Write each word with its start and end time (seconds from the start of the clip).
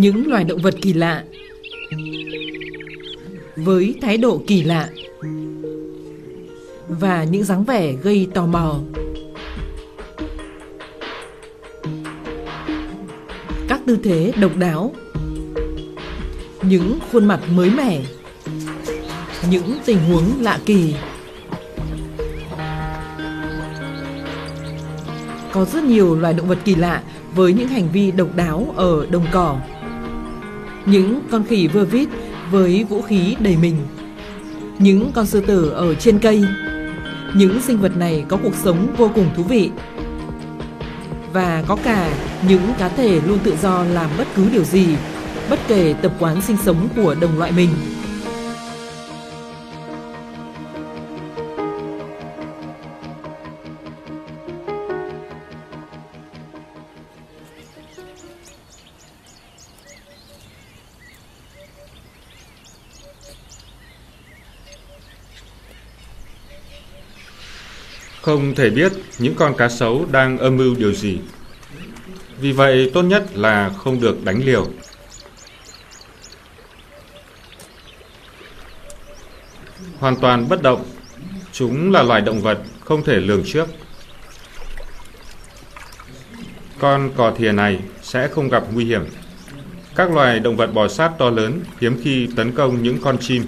những 0.00 0.26
loài 0.26 0.44
động 0.44 0.58
vật 0.58 0.74
kỳ 0.82 0.92
lạ. 0.92 1.24
Với 3.56 3.94
thái 4.00 4.16
độ 4.16 4.42
kỳ 4.46 4.62
lạ 4.62 4.88
và 6.88 7.24
những 7.24 7.44
dáng 7.44 7.64
vẻ 7.64 7.92
gây 7.92 8.28
tò 8.34 8.46
mò. 8.46 8.80
Các 13.68 13.80
tư 13.86 13.98
thế 14.04 14.32
độc 14.40 14.56
đáo. 14.56 14.92
Những 16.62 16.98
khuôn 17.12 17.24
mặt 17.24 17.40
mới 17.54 17.70
mẻ. 17.70 18.02
Những 19.50 19.78
tình 19.84 19.98
huống 19.98 20.24
lạ 20.40 20.58
kỳ. 20.66 20.94
Có 25.52 25.64
rất 25.64 25.84
nhiều 25.84 26.14
loài 26.14 26.34
động 26.34 26.48
vật 26.48 26.58
kỳ 26.64 26.74
lạ 26.74 27.02
với 27.34 27.52
những 27.52 27.68
hành 27.68 27.88
vi 27.92 28.10
độc 28.10 28.36
đáo 28.36 28.74
ở 28.76 29.06
đồng 29.10 29.26
cỏ 29.32 29.58
những 30.90 31.20
con 31.30 31.44
khỉ 31.44 31.66
vơ 31.66 31.84
vít 31.84 32.08
với 32.50 32.84
vũ 32.84 33.02
khí 33.02 33.36
đầy 33.40 33.56
mình, 33.56 33.76
những 34.78 35.10
con 35.14 35.26
sư 35.26 35.40
tử 35.40 35.70
ở 35.70 35.94
trên 35.94 36.18
cây, 36.18 36.44
những 37.34 37.60
sinh 37.62 37.78
vật 37.78 37.96
này 37.96 38.24
có 38.28 38.36
cuộc 38.42 38.54
sống 38.54 38.86
vô 38.96 39.10
cùng 39.14 39.26
thú 39.36 39.42
vị 39.42 39.70
và 41.32 41.64
có 41.68 41.76
cả 41.84 42.10
những 42.48 42.72
cá 42.78 42.88
thể 42.88 43.20
luôn 43.26 43.38
tự 43.44 43.56
do 43.62 43.84
làm 43.84 44.10
bất 44.18 44.26
cứ 44.36 44.48
điều 44.52 44.64
gì, 44.64 44.86
bất 45.50 45.58
kể 45.68 45.94
tập 46.02 46.12
quán 46.18 46.42
sinh 46.42 46.56
sống 46.64 46.88
của 46.96 47.14
đồng 47.20 47.38
loại 47.38 47.52
mình. 47.52 47.68
Không 68.28 68.54
thể 68.54 68.70
biết 68.70 68.92
những 69.18 69.34
con 69.34 69.56
cá 69.56 69.68
sấu 69.68 70.06
đang 70.10 70.38
âm 70.38 70.56
mưu 70.56 70.74
điều 70.74 70.92
gì. 70.92 71.18
Vì 72.40 72.52
vậy 72.52 72.90
tốt 72.94 73.02
nhất 73.02 73.24
là 73.34 73.70
không 73.78 74.00
được 74.00 74.24
đánh 74.24 74.44
liều. 74.44 74.66
Hoàn 79.98 80.16
toàn 80.16 80.48
bất 80.48 80.62
động, 80.62 80.84
chúng 81.52 81.92
là 81.92 82.02
loài 82.02 82.20
động 82.20 82.40
vật 82.40 82.58
không 82.84 83.04
thể 83.04 83.16
lường 83.16 83.42
trước. 83.46 83.68
Con 86.78 87.10
cò 87.16 87.32
thìa 87.38 87.52
này 87.52 87.80
sẽ 88.02 88.28
không 88.28 88.48
gặp 88.48 88.64
nguy 88.72 88.84
hiểm. 88.84 89.06
Các 89.96 90.10
loài 90.12 90.40
động 90.40 90.56
vật 90.56 90.74
bò 90.74 90.88
sát 90.88 91.12
to 91.18 91.30
lớn 91.30 91.60
hiếm 91.80 92.00
khi 92.04 92.28
tấn 92.36 92.52
công 92.52 92.82
những 92.82 93.00
con 93.00 93.18
chim. 93.18 93.44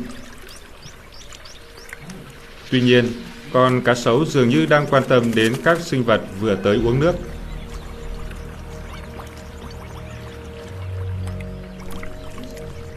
Tuy 2.70 2.80
nhiên, 2.80 3.08
con 3.52 3.80
cá 3.80 3.94
sấu 3.94 4.24
dường 4.24 4.48
như 4.48 4.66
đang 4.66 4.86
quan 4.86 5.02
tâm 5.08 5.34
đến 5.34 5.54
các 5.64 5.80
sinh 5.80 6.04
vật 6.04 6.20
vừa 6.40 6.54
tới 6.54 6.80
uống 6.84 7.00
nước. 7.00 7.14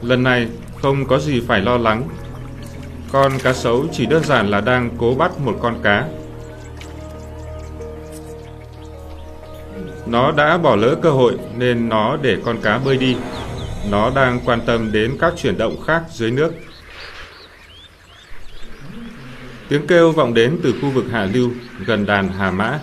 Lần 0.02 0.24
này, 0.24 0.48
không 0.82 1.08
có 1.08 1.20
gì 1.20 1.42
phải 1.48 1.62
lo 1.62 1.78
lắng. 1.78 2.10
Con 3.12 3.32
cá 3.44 3.54
sấu 3.54 3.86
chỉ 3.92 4.06
đơn 4.06 4.24
giản 4.24 4.50
là 4.50 4.62
đang 4.62 4.90
cố 4.98 5.16
bắt 5.16 5.40
một 5.40 5.58
con 5.62 5.80
cá. 5.84 6.08
Nó 10.06 10.32
đã 10.32 10.58
bỏ 10.58 10.76
lỡ 10.76 10.96
cơ 11.02 11.12
hội 11.12 11.38
nên 11.58 11.90
nó 11.90 12.18
để 12.22 12.38
con 12.46 12.58
cá 12.62 12.78
bơi 12.78 12.98
đi. 12.98 13.16
Nó 13.92 14.12
đang 14.16 14.40
quan 14.46 14.62
tâm 14.66 14.92
đến 14.92 15.18
các 15.20 15.34
chuyển 15.38 15.58
động 15.58 15.82
khác 15.88 16.04
dưới 16.12 16.32
nước. 16.32 16.54
Tiếng 19.74 19.88
kêu 19.88 20.12
vọng 20.12 20.34
đến 20.34 20.60
từ 20.64 20.74
khu 20.82 20.90
vực 20.90 21.06
hạ 21.12 21.28
lưu, 21.34 21.52
gần 21.86 22.06
đàn 22.06 22.30
Hà 22.30 22.52
Mã. 22.52 22.80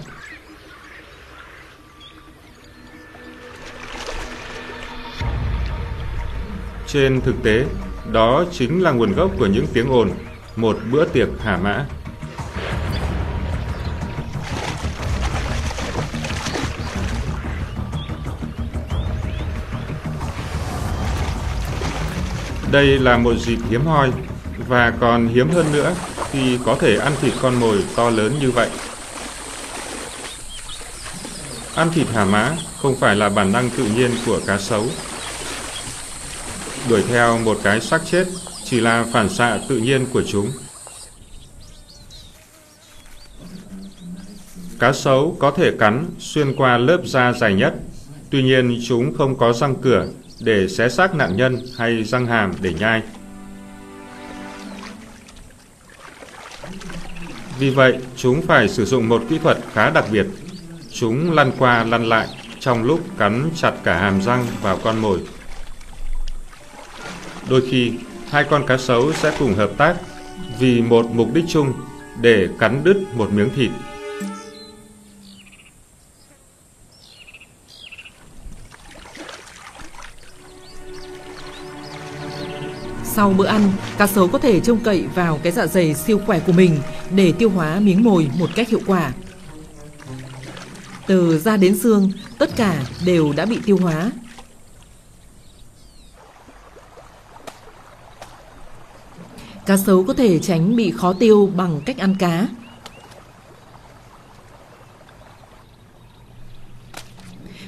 Trên 6.87 7.21
thực 7.21 7.34
tế, 7.43 7.65
đó 8.12 8.45
chính 8.53 8.83
là 8.83 8.91
nguồn 8.91 9.12
gốc 9.12 9.31
của 9.39 9.47
những 9.47 9.67
tiếng 9.73 9.93
ồn, 9.93 10.11
một 10.56 10.78
bữa 10.91 11.05
tiệc 11.05 11.28
Hà 11.45 11.56
Mã. 11.56 11.87
Đây 22.72 22.99
là 22.99 23.17
một 23.19 23.34
dịp 23.34 23.59
hiếm 23.71 23.84
hoi 23.87 24.12
và 24.69 24.93
còn 25.01 25.28
hiếm 25.28 25.51
hơn 25.51 25.67
nữa 25.72 25.95
khi 26.32 26.58
có 26.64 26.76
thể 26.80 26.96
ăn 26.96 27.12
thịt 27.20 27.32
con 27.42 27.60
mồi 27.60 27.84
to 27.96 28.10
lớn 28.10 28.38
như 28.41 28.50
vậy. 28.50 28.68
Ăn 31.74 31.91
thịt 31.94 32.06
hà 32.14 32.24
mã 32.24 32.56
không 32.82 32.96
phải 32.96 33.16
là 33.16 33.28
bản 33.28 33.52
năng 33.52 33.70
tự 33.70 33.84
nhiên 33.84 34.10
của 34.26 34.41
cá 34.46 34.58
sấu. 34.58 34.86
Đuổi 36.88 37.02
theo 37.08 37.38
một 37.38 37.58
cái 37.62 37.80
xác 37.80 38.02
chết 38.10 38.26
chỉ 38.64 38.80
là 38.80 39.04
phản 39.12 39.28
xạ 39.28 39.58
tự 39.68 39.78
nhiên 39.78 40.06
của 40.12 40.22
chúng. 40.26 40.50
Cá 44.78 44.92
sấu 44.92 45.36
có 45.41 45.50
thể 45.50 45.72
cắn 45.78 46.06
xuyên 46.18 46.56
qua 46.56 46.78
lớp 46.78 47.00
da 47.04 47.32
dày 47.32 47.54
nhất, 47.54 47.74
tuy 48.30 48.42
nhiên 48.42 48.80
chúng 48.88 49.14
không 49.18 49.38
có 49.38 49.52
răng 49.52 49.74
cửa 49.82 50.06
để 50.41 50.68
xé 50.68 50.88
xác 50.88 51.14
nạn 51.14 51.36
nhân 51.36 51.66
hay 51.78 52.04
răng 52.04 52.26
hàm 52.26 52.54
để 52.60 52.74
nhai. 52.80 53.02
Vì 57.58 57.70
vậy, 57.70 57.98
chúng 58.16 58.42
phải 58.42 58.69
sử 58.69 58.84
dụng 58.84 59.08
một 59.08 59.22
kỹ 59.28 59.38
thuật 59.38 59.58
khá 59.72 59.91
đặc 59.91 60.04
biệt. 60.12 60.26
Chúng 60.92 61.32
lăn 61.32 61.53
qua 61.58 61.84
lăn 61.84 62.04
lại 62.06 62.28
trong 62.60 62.84
lúc 62.84 63.00
cắn 63.19 63.50
chặt 63.56 63.72
cả 63.84 63.98
hàm 63.98 64.22
răng 64.22 64.47
vào 64.62 64.78
con 64.84 64.98
mồi. 64.98 65.19
Đôi 67.48 67.62
khi, 67.70 67.92
hai 68.30 68.44
con 68.44 68.66
cá 68.66 68.78
sấu 68.78 69.12
sẽ 69.12 69.36
cùng 69.38 69.54
hợp 69.54 69.70
tác 69.76 69.97
vì 70.59 70.82
một 70.82 71.06
mục 71.12 71.28
đích 71.34 71.44
chung 71.48 71.72
để 72.20 72.48
cắn 72.59 72.84
đứt 72.84 73.03
một 73.14 73.32
miếng 73.32 73.50
thịt. 73.56 73.70
Sau 83.20 83.32
bữa 83.32 83.47
ăn, 83.47 83.72
cá 83.98 84.06
sấu 84.06 84.28
có 84.28 84.38
thể 84.38 84.60
trông 84.60 84.81
cậy 84.81 85.06
vào 85.14 85.41
cái 85.42 85.53
dạ 85.53 85.66
dày 85.66 85.94
siêu 85.94 86.20
khỏe 86.26 86.41
của 86.41 86.53
mình 86.53 86.78
để 87.10 87.32
tiêu 87.32 87.50
hóa 87.50 87.81
miếng 87.81 88.04
mồi 88.04 88.31
một 88.38 88.50
cách 88.56 88.69
hiệu 88.69 88.81
quả. 88.86 89.12
Từ 91.06 91.38
da 91.38 91.56
đến 91.56 91.78
xương, 91.78 92.12
tất 92.38 92.56
cả 92.56 92.84
đều 93.04 93.32
đã 93.32 93.47
bị 93.47 93.59
tiêu 93.64 93.76
hóa. 93.76 94.10
Cá 99.66 99.76
sấu 99.76 100.04
có 100.04 100.14
thể 100.14 100.38
tránh 100.38 100.76
bị 100.76 100.91
khó 100.91 101.12
tiêu 101.12 101.50
bằng 101.56 101.80
cách 101.86 101.98
ăn 101.98 102.16
cá. 102.19 102.48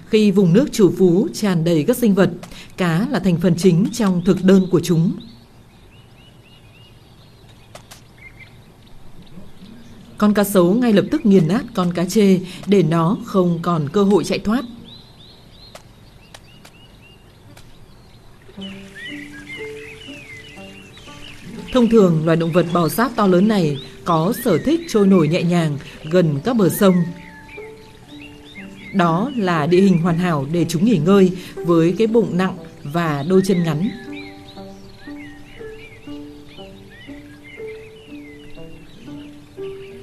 Khi 0.06 0.30
vùng 0.30 0.52
nước 0.52 0.66
chủ 0.72 0.92
phú 0.98 1.28
tràn 1.34 1.64
đầy 1.64 1.84
các 1.88 1.96
sinh 1.96 2.14
vật, 2.14 2.30
cá 2.76 3.06
là 3.10 3.18
thành 3.18 3.36
phần 3.40 3.54
chính 3.58 3.86
trong 3.92 4.22
thực 4.24 4.44
đơn 4.44 4.66
của 4.70 4.80
chúng. 4.80 5.16
Con 10.22 10.34
cá 10.34 10.44
sấu 10.44 10.74
ngay 10.74 10.92
lập 10.92 11.04
tức 11.10 11.26
nghiền 11.26 11.48
nát 11.48 11.62
con 11.74 11.92
cá 11.92 12.04
chê 12.04 12.38
để 12.66 12.82
nó 12.82 13.16
không 13.24 13.58
còn 13.62 13.88
cơ 13.88 14.02
hội 14.02 14.24
chạy 14.24 14.38
thoát. 14.38 14.64
Thông 21.72 21.88
thường, 21.88 22.24
loài 22.24 22.36
động 22.36 22.52
vật 22.52 22.66
bò 22.72 22.88
sát 22.88 23.16
to 23.16 23.26
lớn 23.26 23.48
này 23.48 23.78
có 24.04 24.32
sở 24.44 24.58
thích 24.58 24.80
trôi 24.88 25.06
nổi 25.06 25.28
nhẹ 25.28 25.42
nhàng 25.42 25.78
gần 26.10 26.38
các 26.44 26.56
bờ 26.56 26.68
sông. 26.68 26.94
Đó 28.94 29.30
là 29.36 29.66
địa 29.66 29.80
hình 29.80 29.98
hoàn 29.98 30.18
hảo 30.18 30.46
để 30.52 30.66
chúng 30.68 30.84
nghỉ 30.84 30.98
ngơi 30.98 31.32
với 31.54 31.94
cái 31.98 32.06
bụng 32.06 32.38
nặng 32.38 32.56
và 32.82 33.24
đôi 33.28 33.42
chân 33.46 33.62
ngắn. 33.64 33.88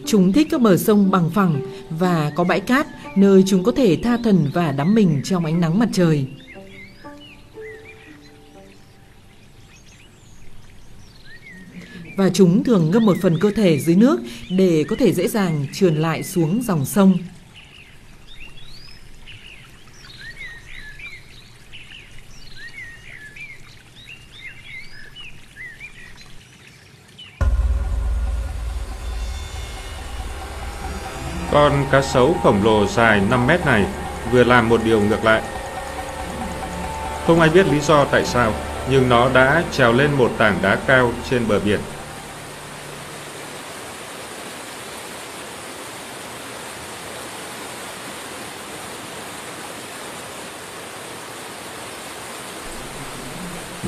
Chúng 0.09 0.33
thích 0.33 0.47
các 0.51 0.61
bờ 0.61 0.77
sông 0.77 1.11
bằng 1.11 1.29
phẳng 1.29 1.61
và 1.89 2.31
có 2.35 2.43
bãi 2.43 2.59
cát 2.59 2.87
nơi 3.17 3.43
chúng 3.47 3.63
có 3.63 3.71
thể 3.71 3.97
tha 4.03 4.17
thần 4.17 4.49
và 4.53 4.71
đắm 4.71 4.95
mình 4.95 5.21
trong 5.23 5.45
ánh 5.45 5.61
nắng 5.61 5.79
mặt 5.79 5.89
trời. 5.93 6.25
Và 12.17 12.29
chúng 12.29 12.63
thường 12.63 12.91
ngâm 12.91 13.05
một 13.05 13.17
phần 13.21 13.39
cơ 13.39 13.51
thể 13.51 13.79
dưới 13.79 13.95
nước 13.95 14.19
để 14.49 14.83
có 14.87 14.95
thể 14.95 15.13
dễ 15.13 15.27
dàng 15.27 15.65
trườn 15.73 15.95
lại 15.95 16.23
xuống 16.23 16.61
dòng 16.63 16.85
sông. 16.85 17.17
Con 31.59 31.85
cá 31.91 32.01
sấu 32.01 32.35
khổng 32.43 32.63
lồ 32.63 32.85
dài 32.85 33.21
5 33.29 33.47
mét 33.47 33.65
này 33.65 33.85
vừa 34.31 34.43
làm 34.43 34.69
một 34.69 34.81
điều 34.83 35.01
ngược 35.01 35.25
lại. 35.25 35.41
Không 37.27 37.39
ai 37.39 37.49
biết 37.49 37.67
lý 37.67 37.79
do 37.79 38.05
tại 38.05 38.25
sao, 38.25 38.53
nhưng 38.89 39.09
nó 39.09 39.29
đã 39.29 39.63
trèo 39.71 39.93
lên 39.93 40.13
một 40.13 40.31
tảng 40.37 40.59
đá 40.61 40.75
cao 40.75 41.11
trên 41.29 41.47
bờ 41.47 41.59
biển. 41.59 41.79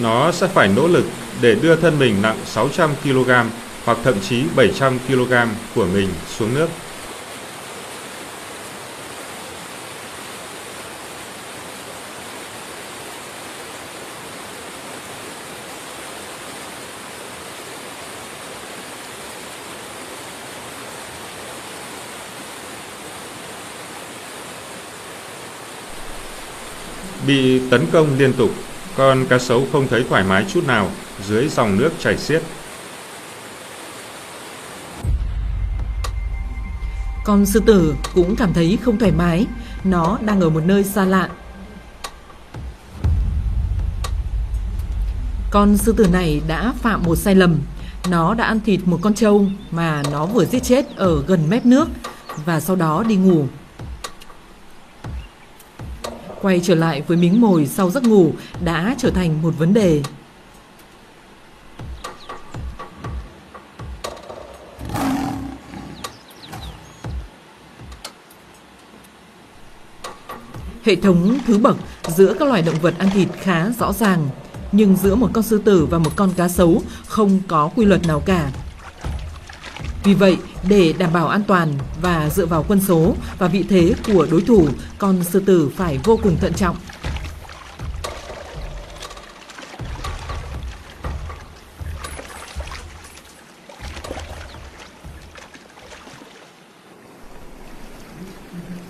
Nó 0.01 0.31
sẽ 0.31 0.47
phải 0.47 0.67
nỗ 0.67 0.87
lực 0.87 1.05
để 1.41 1.55
đưa 1.55 1.75
thân 1.75 1.99
mình 1.99 2.21
nặng 2.21 2.37
600 2.45 2.89
kg 3.03 3.31
hoặc 3.85 3.97
thậm 4.03 4.15
chí 4.29 4.43
700 4.55 4.99
kg 5.07 5.33
của 5.75 5.85
mình 5.85 6.09
xuống 6.37 6.53
nước. 6.53 6.69
Bị 27.31 27.61
tấn 27.69 27.85
công 27.91 28.17
liên 28.17 28.33
tục, 28.33 28.49
con 28.97 29.25
cá 29.29 29.39
sấu 29.39 29.67
không 29.71 29.87
thấy 29.87 30.05
thoải 30.09 30.23
mái 30.23 30.45
chút 30.53 30.67
nào 30.67 30.89
dưới 31.27 31.47
dòng 31.47 31.77
nước 31.77 31.89
chảy 31.99 32.17
xiết. 32.17 32.43
Con 37.25 37.45
sư 37.45 37.61
tử 37.65 37.95
cũng 38.13 38.35
cảm 38.35 38.53
thấy 38.53 38.77
không 38.81 38.97
thoải 38.97 39.11
mái, 39.11 39.45
nó 39.83 40.17
đang 40.21 40.41
ở 40.41 40.49
một 40.49 40.63
nơi 40.65 40.83
xa 40.83 41.05
lạ. 41.05 41.29
Con 45.51 45.77
sư 45.77 45.93
tử 45.97 46.07
này 46.11 46.41
đã 46.47 46.73
phạm 46.81 47.03
một 47.03 47.15
sai 47.15 47.35
lầm. 47.35 47.59
Nó 48.09 48.33
đã 48.33 48.45
ăn 48.45 48.59
thịt 48.59 48.79
một 48.85 48.99
con 49.01 49.13
trâu 49.13 49.45
mà 49.71 50.03
nó 50.11 50.25
vừa 50.25 50.45
giết 50.45 50.63
chết 50.63 50.95
ở 50.95 51.23
gần 51.27 51.49
mép 51.49 51.65
nước 51.65 51.89
và 52.45 52.59
sau 52.59 52.75
đó 52.75 53.03
đi 53.07 53.15
ngủ. 53.15 53.47
Quay 56.41 56.59
trở 56.63 56.75
lại 56.75 57.01
với 57.07 57.17
miếng 57.17 57.41
mồi 57.41 57.67
sau 57.67 57.91
giấc 57.91 58.03
ngủ 58.03 58.31
đã 58.63 58.95
trở 58.97 59.11
thành 59.11 59.41
một 59.41 59.53
vấn 59.57 59.73
đề. 59.73 60.03
Hệ 70.83 70.95
thống 70.95 71.37
thứ 71.47 71.57
bậc 71.57 71.77
giữa 72.07 72.33
các 72.39 72.47
loài 72.47 72.61
động 72.61 72.75
vật 72.81 72.93
ăn 72.97 73.09
thịt 73.09 73.27
khá 73.41 73.69
rõ 73.79 73.93
ràng, 73.93 74.29
nhưng 74.71 74.95
giữa 74.95 75.15
một 75.15 75.29
con 75.33 75.43
sư 75.43 75.61
tử 75.65 75.85
và 75.85 75.97
một 75.97 76.11
con 76.15 76.29
cá 76.37 76.47
sấu 76.47 76.81
không 77.07 77.39
có 77.47 77.69
quy 77.75 77.85
luật 77.85 78.07
nào 78.07 78.19
cả. 78.19 78.51
Vì 80.03 80.13
vậy, 80.13 80.37
để 80.69 80.93
đảm 80.97 81.13
bảo 81.13 81.27
an 81.27 81.43
toàn 81.47 81.73
và 82.01 82.29
dựa 82.29 82.45
vào 82.45 82.65
quân 82.67 82.81
số 82.87 83.15
và 83.39 83.47
vị 83.47 83.65
thế 83.69 83.93
của 84.13 84.27
đối 84.31 84.41
thủ, 84.41 84.67
con 84.97 85.23
sư 85.23 85.43
tử 85.45 85.71
phải 85.75 85.99
vô 86.03 86.19
cùng 86.23 86.37
thận 86.41 86.53
trọng. 86.53 86.75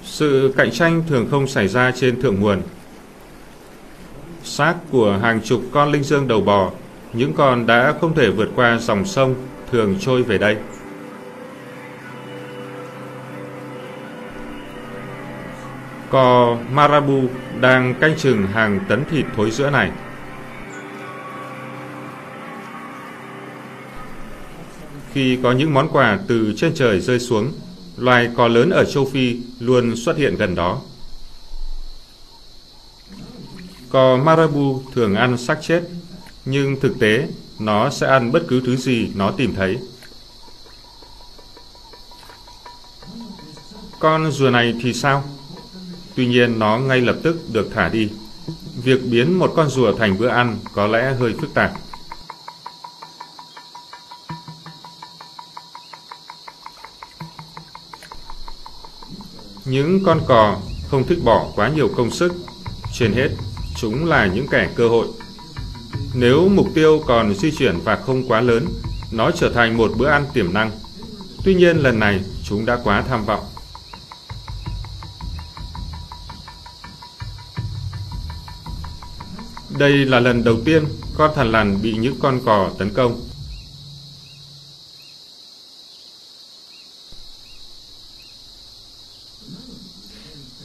Sự 0.03 0.53
cạnh 0.57 0.71
tranh 0.71 1.03
thường 1.07 1.27
không 1.31 1.47
xảy 1.47 1.67
ra 1.67 1.91
trên 1.91 2.21
thượng 2.21 2.39
nguồn. 2.39 2.61
Xác 4.43 4.75
của 4.91 5.19
hàng 5.21 5.41
chục 5.41 5.61
con 5.71 5.91
linh 5.91 6.03
dương 6.03 6.27
đầu 6.27 6.41
bò, 6.41 6.71
những 7.13 7.33
con 7.33 7.67
đã 7.67 7.93
không 8.01 8.15
thể 8.15 8.29
vượt 8.29 8.49
qua 8.55 8.77
dòng 8.77 9.05
sông 9.05 9.35
thường 9.71 9.95
trôi 9.99 10.23
về 10.23 10.37
đây. 10.37 10.57
Cò 16.11 16.57
Marabu 16.71 17.21
đang 17.59 17.95
canh 18.01 18.17
chừng 18.17 18.47
hàng 18.47 18.79
tấn 18.89 19.03
thịt 19.11 19.25
thối 19.35 19.51
giữa 19.51 19.69
này. 19.69 19.91
Khi 25.13 25.39
có 25.43 25.51
những 25.51 25.73
món 25.73 25.89
quà 25.89 26.19
từ 26.27 26.53
trên 26.57 26.73
trời 26.75 26.99
rơi 26.99 27.19
xuống, 27.19 27.51
loài 27.97 28.29
cò 28.35 28.47
lớn 28.47 28.69
ở 28.69 28.85
châu 28.85 29.05
Phi 29.05 29.39
luôn 29.59 29.95
xuất 29.95 30.17
hiện 30.17 30.35
gần 30.35 30.55
đó. 30.55 30.81
Cò 33.89 34.17
Marabu 34.17 34.81
thường 34.93 35.15
ăn 35.15 35.37
xác 35.37 35.57
chết, 35.61 35.83
nhưng 36.45 36.79
thực 36.79 36.99
tế 36.99 37.27
nó 37.59 37.89
sẽ 37.89 38.07
ăn 38.07 38.31
bất 38.31 38.43
cứ 38.47 38.61
thứ 38.65 38.75
gì 38.75 39.11
nó 39.15 39.31
tìm 39.31 39.55
thấy. 39.55 39.77
Con 43.99 44.31
rùa 44.31 44.49
này 44.49 44.75
thì 44.81 44.93
sao? 44.93 45.23
Tuy 46.15 46.27
nhiên 46.27 46.59
nó 46.59 46.77
ngay 46.77 47.01
lập 47.01 47.15
tức 47.23 47.37
được 47.51 47.69
thả 47.73 47.89
đi. 47.89 48.09
Việc 48.83 48.99
biến 49.09 49.39
một 49.39 49.53
con 49.55 49.69
rùa 49.69 49.93
thành 49.93 50.19
bữa 50.19 50.27
ăn 50.27 50.59
có 50.73 50.87
lẽ 50.87 51.13
hơi 51.19 51.33
phức 51.41 51.53
tạp. 51.53 51.71
Những 59.65 60.03
con 60.05 60.21
cò 60.27 60.57
không 60.89 61.07
thích 61.07 61.19
bỏ 61.23 61.47
quá 61.55 61.69
nhiều 61.69 61.89
công 61.97 62.11
sức. 62.11 62.33
Trên 62.93 63.13
hết, 63.13 63.29
chúng 63.75 64.05
là 64.05 64.25
những 64.25 64.47
kẻ 64.47 64.69
cơ 64.75 64.89
hội. 64.89 65.07
Nếu 66.13 66.49
mục 66.49 66.67
tiêu 66.73 67.03
còn 67.07 67.35
di 67.35 67.51
chuyển 67.51 67.79
và 67.83 67.95
không 67.95 68.27
quá 68.27 68.41
lớn, 68.41 68.67
nó 69.11 69.31
trở 69.31 69.49
thành 69.49 69.77
một 69.77 69.91
bữa 69.97 70.07
ăn 70.07 70.25
tiềm 70.33 70.53
năng. 70.53 70.71
Tuy 71.43 71.55
nhiên 71.55 71.77
lần 71.77 71.99
này 71.99 72.23
chúng 72.43 72.65
đã 72.65 72.79
quá 72.83 73.03
tham 73.09 73.25
vọng. 73.25 73.43
Đây 79.81 80.05
là 80.05 80.19
lần 80.19 80.43
đầu 80.43 80.57
tiên 80.65 80.85
con 81.13 81.31
thằn 81.35 81.51
lằn 81.51 81.81
bị 81.81 81.95
những 81.97 82.15
con 82.19 82.39
cò 82.45 82.71
tấn 82.77 82.89
công. 82.89 83.21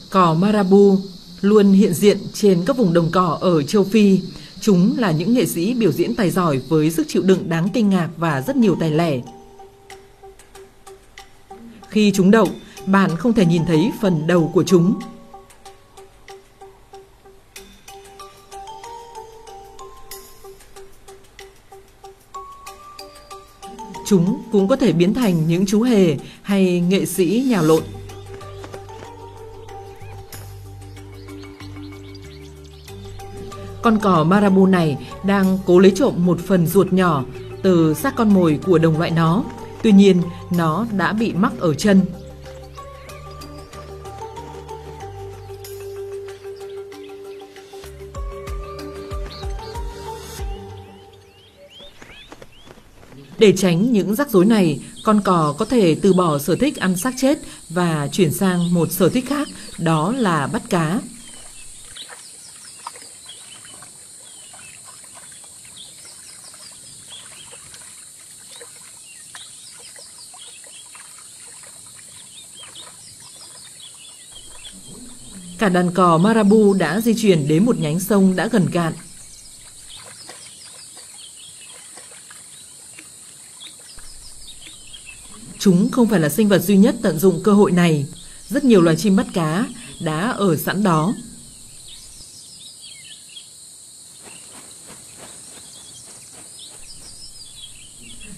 Cò 0.09 0.33
Marabu 0.33 0.97
luôn 1.41 1.71
hiện 1.71 1.93
diện 1.93 2.17
trên 2.33 2.63
các 2.65 2.77
vùng 2.77 2.93
đồng 2.93 3.11
cỏ 3.11 3.37
ở 3.41 3.63
châu 3.63 3.83
Phi. 3.83 4.19
Chúng 4.61 4.97
là 4.97 5.11
những 5.11 5.33
nghệ 5.33 5.45
sĩ 5.45 5.73
biểu 5.73 5.91
diễn 5.91 6.15
tài 6.15 6.31
giỏi 6.31 6.57
với 6.57 6.91
sức 6.91 7.07
chịu 7.07 7.23
đựng 7.23 7.49
đáng 7.49 7.69
kinh 7.73 7.89
ngạc 7.89 8.09
và 8.17 8.41
rất 8.41 8.55
nhiều 8.55 8.77
tài 8.79 8.91
lẻ. 8.91 9.21
Khi 11.89 12.11
chúng 12.11 12.31
đậu, 12.31 12.47
bạn 12.85 13.17
không 13.17 13.33
thể 13.33 13.45
nhìn 13.45 13.65
thấy 13.65 13.91
phần 14.01 14.27
đầu 14.27 14.51
của 14.53 14.63
chúng. 14.63 14.99
Chúng 24.07 24.41
cũng 24.51 24.67
có 24.67 24.75
thể 24.75 24.93
biến 24.93 25.13
thành 25.13 25.47
những 25.47 25.65
chú 25.65 25.81
hề 25.81 26.17
hay 26.41 26.79
nghệ 26.79 27.05
sĩ 27.05 27.45
nhào 27.49 27.63
lộn. 27.63 27.83
Con 33.81 33.99
cò 33.99 34.23
Marabu 34.23 34.65
này 34.65 34.97
đang 35.23 35.57
cố 35.65 35.79
lấy 35.79 35.91
trộm 35.95 36.13
một 36.17 36.39
phần 36.39 36.67
ruột 36.67 36.93
nhỏ 36.93 37.23
từ 37.61 37.93
xác 37.93 38.15
con 38.15 38.33
mồi 38.33 38.59
của 38.65 38.77
đồng 38.77 38.97
loại 38.97 39.11
nó. 39.11 39.43
Tuy 39.83 39.91
nhiên, 39.91 40.21
nó 40.51 40.87
đã 40.97 41.13
bị 41.13 41.33
mắc 41.33 41.53
ở 41.59 41.73
chân. 41.73 42.01
Để 53.39 53.53
tránh 53.57 53.91
những 53.91 54.15
rắc 54.15 54.29
rối 54.29 54.45
này, 54.45 54.79
con 55.03 55.21
cò 55.21 55.55
có 55.57 55.65
thể 55.65 55.95
từ 56.01 56.13
bỏ 56.13 56.37
sở 56.37 56.55
thích 56.55 56.77
ăn 56.77 56.95
xác 56.95 57.13
chết 57.17 57.39
và 57.69 58.07
chuyển 58.11 58.33
sang 58.33 58.73
một 58.73 58.91
sở 58.91 59.09
thích 59.09 59.25
khác, 59.27 59.47
đó 59.77 60.13
là 60.17 60.47
bắt 60.47 60.61
cá. 60.69 60.99
Cả 75.57 75.69
đàn 75.69 75.91
cò 75.91 76.17
Marabu 76.17 76.73
đã 76.73 77.01
di 77.01 77.13
chuyển 77.13 77.47
đến 77.47 77.65
một 77.65 77.79
nhánh 77.79 77.99
sông 77.99 78.35
đã 78.35 78.47
gần 78.47 78.67
cạn. 78.71 78.93
Chúng 85.59 85.91
không 85.91 86.07
phải 86.07 86.19
là 86.19 86.29
sinh 86.29 86.47
vật 86.47 86.59
duy 86.59 86.77
nhất 86.77 86.95
tận 87.01 87.19
dụng 87.19 87.41
cơ 87.43 87.53
hội 87.53 87.71
này. 87.71 88.05
Rất 88.49 88.63
nhiều 88.63 88.81
loài 88.81 88.95
chim 88.95 89.15
bắt 89.15 89.27
cá 89.33 89.65
đã 89.99 90.29
ở 90.31 90.57
sẵn 90.57 90.83
đó. 90.83 91.13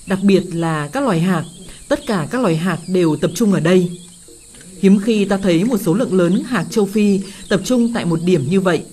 Đặc 0.08 0.20
biệt 0.24 0.44
là 0.54 0.88
các 0.88 1.04
loài 1.04 1.20
hạc, 1.20 1.46
tất 1.88 2.00
cả 2.08 2.28
các 2.32 2.42
loài 2.42 2.56
hạc 2.58 2.80
đều 2.88 3.16
tập 3.16 3.32
trung 3.36 3.54
ở 3.54 3.60
đây. 3.60 3.90
Hiếm 4.82 5.00
khi 5.06 5.26
ta 5.26 5.38
thấy 5.38 5.64
một 5.64 5.78
số 5.78 5.94
lượng 5.94 6.14
lớn 6.14 6.44
hạc 6.48 6.66
châu 6.70 6.86
Phi 6.86 7.22
tập 7.50 7.62
trung 7.66 7.94
tại 7.94 8.06
một 8.06 8.20
điểm 8.24 8.46
như 8.50 8.62
vậy. 8.62 8.84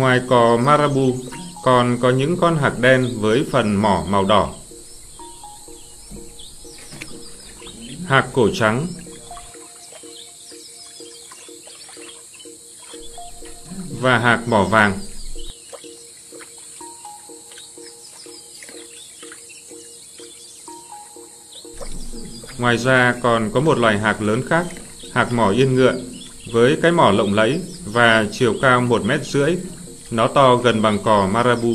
Ngoài 0.00 0.20
cò 0.28 0.56
marabu, 0.56 1.16
còn 1.64 1.98
có 2.02 2.10
những 2.10 2.36
con 2.36 2.56
hạc 2.56 2.78
đen 2.78 3.08
với 3.20 3.46
phần 3.52 3.76
mỏ 3.76 4.04
màu 4.08 4.24
đỏ. 4.24 4.54
Hạc 8.06 8.26
cổ 8.32 8.48
trắng 8.54 8.86
và 14.00 14.18
hạc 14.18 14.48
mỏ 14.48 14.64
vàng. 14.64 14.98
Ngoài 22.58 22.78
ra 22.78 23.14
còn 23.22 23.50
có 23.54 23.60
một 23.60 23.78
loài 23.78 23.98
hạc 23.98 24.22
lớn 24.22 24.42
khác, 24.48 24.66
hạc 25.12 25.32
mỏ 25.32 25.50
yên 25.50 25.74
ngựa, 25.74 25.94
với 26.52 26.78
cái 26.82 26.92
mỏ 26.92 27.10
lộng 27.10 27.34
lẫy 27.34 27.60
và 27.84 28.26
chiều 28.32 28.54
cao 28.62 28.80
một 28.80 29.04
mét 29.04 29.20
rưỡi. 29.24 29.56
Nó 30.10 30.28
to 30.28 30.56
gần 30.56 30.82
bằng 30.82 30.98
cò 31.04 31.26
marabu. 31.26 31.74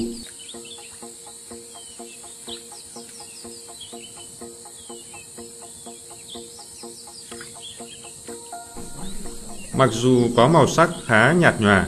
Mặc 9.77 9.89
dù 9.91 10.27
có 10.35 10.47
màu 10.47 10.67
sắc 10.67 10.89
khá 11.05 11.31
nhạt 11.31 11.61
nhòa, 11.61 11.85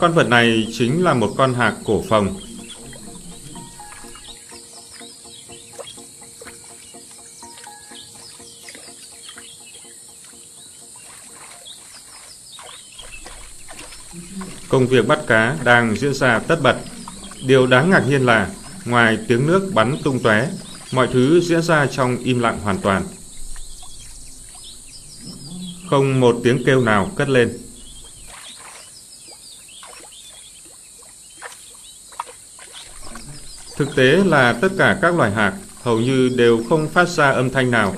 con 0.00 0.14
vật 0.14 0.28
này 0.28 0.68
chính 0.72 1.04
là 1.04 1.14
một 1.14 1.34
con 1.36 1.54
hạc 1.54 1.74
cổ 1.84 2.02
phồng. 2.08 2.36
Công 14.68 14.86
việc 14.86 15.06
bắt 15.06 15.18
cá 15.26 15.56
đang 15.64 15.96
diễn 15.96 16.14
ra 16.14 16.38
tất 16.38 16.62
bật. 16.62 16.76
Điều 17.42 17.66
đáng 17.66 17.90
ngạc 17.90 18.04
nhiên 18.08 18.26
là, 18.26 18.50
ngoài 18.84 19.18
tiếng 19.28 19.46
nước 19.46 19.70
bắn 19.74 19.96
tung 20.04 20.20
tóe, 20.20 20.48
mọi 20.92 21.08
thứ 21.12 21.40
diễn 21.40 21.62
ra 21.62 21.86
trong 21.86 22.16
im 22.18 22.40
lặng 22.40 22.60
hoàn 22.62 22.78
toàn. 22.78 23.02
Không 25.90 26.20
một 26.20 26.36
tiếng 26.44 26.64
kêu 26.64 26.80
nào 26.80 27.10
cất 27.16 27.28
lên. 27.28 27.58
Thực 33.76 33.96
tế 33.96 34.24
là 34.24 34.52
tất 34.52 34.68
cả 34.78 34.98
các 35.02 35.14
loài 35.14 35.30
hạc 35.30 35.54
hầu 35.82 36.00
như 36.00 36.28
đều 36.36 36.64
không 36.68 36.88
phát 36.88 37.08
ra 37.08 37.30
âm 37.30 37.50
thanh 37.50 37.70
nào, 37.70 37.94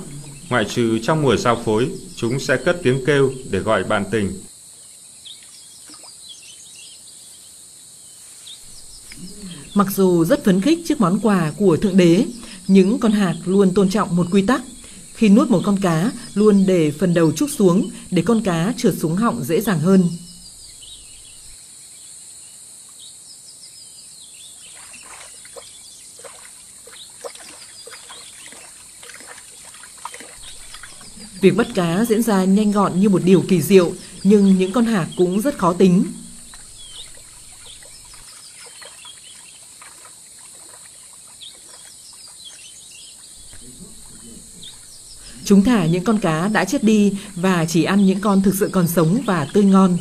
ngoại 0.48 0.64
trừ 0.64 0.98
trong 1.02 1.22
mùa 1.22 1.36
giao 1.36 1.62
phối, 1.64 1.90
chúng 2.16 2.40
sẽ 2.40 2.56
cất 2.56 2.76
tiếng 2.82 3.06
kêu 3.06 3.32
để 3.50 3.58
gọi 3.58 3.84
bạn 3.84 4.04
tình. 4.10 4.50
Mặc 9.74 9.86
dù 9.96 10.24
rất 10.24 10.44
phấn 10.44 10.60
khích 10.60 10.78
trước 10.86 11.00
món 11.00 11.20
quà 11.22 11.52
của 11.56 11.76
Thượng 11.76 11.96
Đế, 11.96 12.24
những 12.66 12.98
con 12.98 13.12
hạc 13.12 13.36
luôn 13.44 13.74
tôn 13.74 13.90
trọng 13.90 14.16
một 14.16 14.26
quy 14.30 14.42
tắc. 14.42 14.62
Khi 15.14 15.28
nuốt 15.28 15.50
một 15.50 15.60
con 15.64 15.78
cá, 15.80 16.10
luôn 16.34 16.66
để 16.66 16.90
phần 16.90 17.14
đầu 17.14 17.32
trúc 17.32 17.50
xuống 17.50 17.90
để 18.10 18.22
con 18.22 18.42
cá 18.42 18.74
trượt 18.76 18.94
xuống 18.98 19.16
họng 19.16 19.44
dễ 19.44 19.60
dàng 19.60 19.80
hơn. 19.80 20.08
Việc 31.40 31.56
bắt 31.56 31.66
cá 31.74 32.04
diễn 32.04 32.22
ra 32.22 32.44
nhanh 32.44 32.72
gọn 32.72 33.00
như 33.00 33.08
một 33.08 33.22
điều 33.24 33.44
kỳ 33.48 33.62
diệu, 33.62 33.92
nhưng 34.22 34.58
những 34.58 34.72
con 34.72 34.84
hạc 34.84 35.08
cũng 35.16 35.40
rất 35.40 35.58
khó 35.58 35.72
tính. 35.72 36.04
Chúng 45.44 45.64
thả 45.64 45.86
những 45.86 46.04
con 46.04 46.18
cá 46.18 46.48
đã 46.48 46.64
chết 46.64 46.84
đi 46.84 47.12
và 47.34 47.64
chỉ 47.64 47.84
ăn 47.84 48.06
những 48.06 48.20
con 48.20 48.42
thực 48.42 48.54
sự 48.54 48.70
còn 48.72 48.88
sống 48.88 49.20
và 49.26 49.46
tươi 49.52 49.64
ngon. 49.64 49.98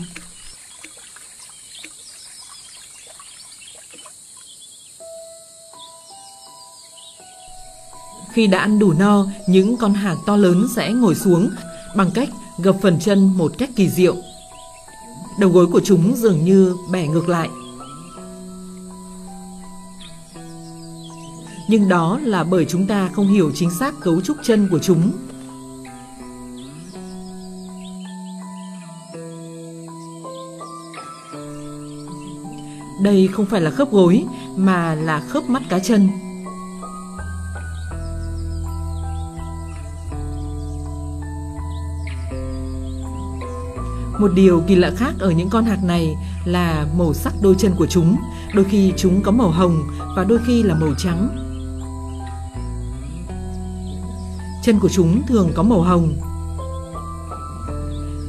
Khi 8.34 8.48
đã 8.48 8.60
ăn 8.60 8.80
đủ 8.80 8.94
no, 8.94 9.26
những 9.48 9.78
con 9.78 9.94
hạc 9.94 10.18
to 10.26 10.36
lớn 10.36 10.68
sẽ 10.76 10.94
ngồi 10.94 11.16
xuống 11.16 11.50
bằng 11.96 12.12
cách 12.12 12.30
gập 12.58 12.76
phần 12.82 13.00
chân 13.00 13.38
một 13.38 13.52
cách 13.58 13.70
kỳ 13.76 13.90
diệu. 13.90 14.16
Đầu 15.40 15.50
gối 15.50 15.68
của 15.68 15.82
chúng 15.84 16.16
dường 16.16 16.46
như 16.46 16.76
bẻ 16.92 17.08
ngược 17.08 17.30
lại. 17.30 17.50
Nhưng 21.72 21.90
đó 21.90 22.20
là 22.24 22.44
bởi 22.44 22.66
chúng 22.66 22.88
ta 22.88 23.10
không 23.14 23.28
hiểu 23.28 23.52
chính 23.56 23.72
xác 23.72 23.94
cấu 24.02 24.22
trúc 24.22 24.38
chân 24.44 24.68
của 24.72 24.80
chúng. 24.80 25.12
Đây 33.04 33.30
không 33.34 33.46
phải 33.46 33.62
là 33.62 33.72
khớp 33.72 33.92
gối, 33.92 34.26
mà 34.56 34.96
là 34.96 35.20
khớp 35.20 35.44
mắt 35.50 35.62
cá 35.70 35.80
chân. 35.80 36.10
Một 44.20 44.32
điều 44.36 44.64
kỳ 44.68 44.76
lạ 44.76 44.92
khác 44.98 45.14
ở 45.20 45.32
những 45.32 45.50
con 45.50 45.66
hạc 45.66 45.84
này 45.84 46.16
là 46.46 46.88
màu 46.98 47.14
sắc 47.14 47.34
đôi 47.42 47.56
chân 47.58 47.72
của 47.78 47.88
chúng. 47.88 48.18
Đôi 48.54 48.66
khi 48.66 48.94
chúng 48.98 49.22
có 49.24 49.32
màu 49.32 49.50
hồng 49.50 49.84
và 50.16 50.24
đôi 50.24 50.40
khi 50.46 50.64
là 50.64 50.76
màu 50.76 50.94
trắng. 50.98 51.49
Chân 54.64 54.80
của 54.80 54.90
chúng 54.90 55.22
thường 55.28 55.52
có 55.56 55.64
màu 55.64 55.82
hồng. 55.82 56.16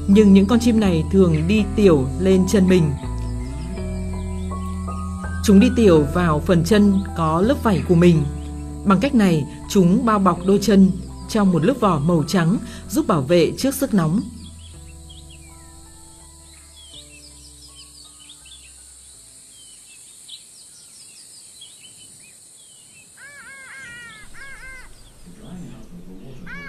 Nhưng 0.09 0.35
những 0.35 0.47
con 0.47 0.61
chim 0.61 0.81
này 0.81 1.05
thường 1.13 1.49
đi 1.49 1.65
tiểu 1.77 2.07
lên 2.21 2.45
chân 2.49 2.69
mình 2.69 2.91
Chúng 5.43 5.61
đi 5.61 5.71
tiểu 5.77 6.07
vào 6.15 6.41
phần 6.41 6.65
chân 6.65 6.95
có 7.17 7.41
lớp 7.41 7.55
vảy 7.63 7.83
của 7.89 7.95
mình. 7.95 8.23
Bằng 8.85 9.01
cách 9.01 9.15
này, 9.15 9.47
chúng 9.69 10.05
bao 10.05 10.19
bọc 10.19 10.39
đôi 10.47 10.59
chân 10.63 10.91
trong 11.29 11.53
một 11.53 11.65
lớp 11.65 11.75
vỏ 11.81 11.99
màu 11.99 12.25
trắng 12.29 12.57
giúp 12.89 13.07
bảo 13.07 13.23
vệ 13.23 13.53
trước 13.59 13.75
sức 13.75 13.95
nóng. 13.95 14.21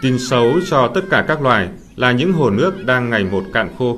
Tin 0.02 0.20
xấu 0.20 0.60
cho 0.70 0.88
tất 0.88 1.02
cả 1.10 1.26
các 1.28 1.42
loài 1.42 1.70
là 1.96 2.12
những 2.12 2.34
hồ 2.34 2.50
nước 2.50 2.86
đang 2.86 3.10
ngày 3.10 3.24
một 3.24 3.44
cạn 3.54 3.70
khô. 3.78 3.98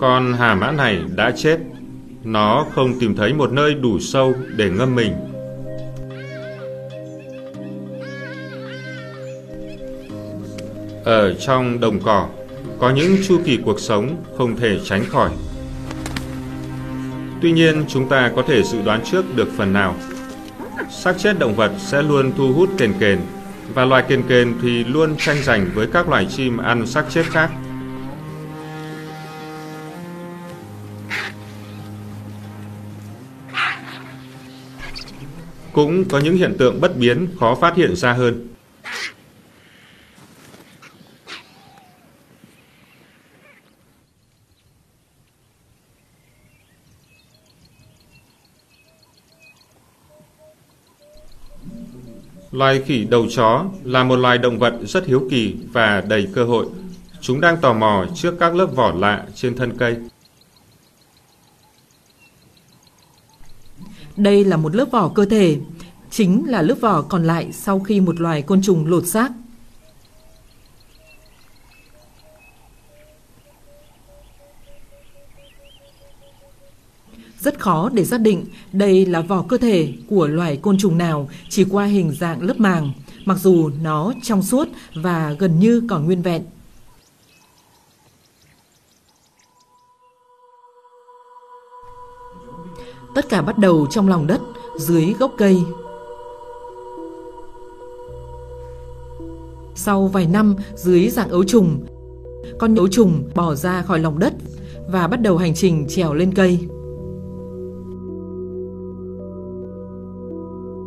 Con 0.00 0.32
hà 0.32 0.54
mã 0.54 0.72
này 0.72 1.00
đã 1.16 1.32
chết 1.36 1.58
nó 2.24 2.66
không 2.74 2.98
tìm 3.00 3.16
thấy 3.16 3.32
một 3.32 3.52
nơi 3.52 3.74
đủ 3.74 3.98
sâu 3.98 4.34
để 4.56 4.70
ngâm 4.70 4.94
mình. 4.94 5.12
Ở 11.04 11.34
trong 11.34 11.80
đồng 11.80 12.00
cỏ, 12.00 12.28
có 12.78 12.90
những 12.90 13.16
chu 13.28 13.40
kỳ 13.44 13.58
cuộc 13.64 13.80
sống 13.80 14.16
không 14.38 14.56
thể 14.56 14.78
tránh 14.84 15.04
khỏi. 15.04 15.30
Tuy 17.42 17.52
nhiên, 17.52 17.84
chúng 17.88 18.08
ta 18.08 18.32
có 18.36 18.42
thể 18.42 18.62
dự 18.62 18.82
đoán 18.82 19.00
trước 19.04 19.36
được 19.36 19.48
phần 19.56 19.72
nào. 19.72 19.94
xác 20.90 21.18
chết 21.18 21.38
động 21.38 21.54
vật 21.54 21.72
sẽ 21.78 22.02
luôn 22.02 22.32
thu 22.36 22.52
hút 22.52 22.70
kền 22.78 22.92
kền, 23.00 23.18
và 23.74 23.84
loài 23.84 24.04
kền 24.08 24.22
kền 24.28 24.54
thì 24.62 24.84
luôn 24.84 25.16
tranh 25.18 25.42
giành 25.42 25.70
với 25.74 25.86
các 25.86 26.08
loài 26.08 26.26
chim 26.36 26.56
ăn 26.56 26.86
xác 26.86 27.04
chết 27.10 27.24
khác. 27.26 27.50
cũng 35.74 36.04
có 36.08 36.18
những 36.18 36.36
hiện 36.36 36.54
tượng 36.58 36.80
bất 36.80 36.96
biến, 36.96 37.28
khó 37.40 37.54
phát 37.54 37.76
hiện 37.76 37.96
ra 37.96 38.12
hơn. 38.12 38.53
Loài 52.54 52.82
khỉ 52.86 53.04
đầu 53.04 53.26
chó 53.30 53.64
là 53.84 54.04
một 54.04 54.16
loài 54.16 54.38
động 54.38 54.58
vật 54.58 54.74
rất 54.84 55.06
hiếu 55.06 55.26
kỳ 55.30 55.54
và 55.72 56.00
đầy 56.00 56.28
cơ 56.34 56.44
hội. 56.44 56.66
Chúng 57.20 57.40
đang 57.40 57.60
tò 57.60 57.72
mò 57.72 58.06
trước 58.14 58.34
các 58.40 58.54
lớp 58.54 58.66
vỏ 58.66 58.92
lạ 58.92 59.24
trên 59.34 59.56
thân 59.56 59.78
cây. 59.78 59.96
Đây 64.16 64.44
là 64.44 64.56
một 64.56 64.74
lớp 64.74 64.84
vỏ 64.90 65.08
cơ 65.08 65.24
thể, 65.24 65.58
chính 66.10 66.44
là 66.48 66.62
lớp 66.62 66.74
vỏ 66.80 67.02
còn 67.02 67.24
lại 67.24 67.52
sau 67.52 67.80
khi 67.80 68.00
một 68.00 68.20
loài 68.20 68.42
côn 68.42 68.62
trùng 68.62 68.86
lột 68.86 69.06
xác. 69.06 69.32
Khó 77.64 77.90
để 77.92 78.04
xác 78.04 78.20
định 78.20 78.44
đây 78.72 79.06
là 79.06 79.20
vỏ 79.20 79.44
cơ 79.48 79.58
thể 79.58 79.92
của 80.08 80.26
loài 80.26 80.56
côn 80.56 80.78
trùng 80.78 80.98
nào 80.98 81.28
chỉ 81.48 81.64
qua 81.64 81.84
hình 81.84 82.12
dạng 82.12 82.42
lớp 82.42 82.60
màng, 82.60 82.92
mặc 83.24 83.38
dù 83.38 83.70
nó 83.82 84.12
trong 84.22 84.42
suốt 84.42 84.68
và 84.94 85.36
gần 85.38 85.58
như 85.58 85.82
còn 85.88 86.04
nguyên 86.04 86.22
vẹn. 86.22 86.42
Tất 93.14 93.28
cả 93.28 93.42
bắt 93.42 93.58
đầu 93.58 93.86
trong 93.90 94.08
lòng 94.08 94.26
đất, 94.26 94.40
dưới 94.78 95.14
gốc 95.18 95.32
cây. 95.38 95.62
Sau 99.74 100.06
vài 100.06 100.26
năm 100.26 100.56
dưới 100.74 101.08
dạng 101.08 101.28
ấu 101.28 101.44
trùng, 101.44 101.86
con 102.58 102.74
ấu 102.74 102.88
trùng 102.88 103.30
bò 103.34 103.54
ra 103.54 103.82
khỏi 103.82 103.98
lòng 103.98 104.18
đất 104.18 104.34
và 104.88 105.08
bắt 105.08 105.20
đầu 105.20 105.36
hành 105.36 105.54
trình 105.54 105.86
trèo 105.88 106.14
lên 106.14 106.34
cây. 106.34 106.68